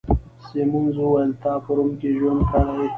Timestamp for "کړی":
2.49-2.85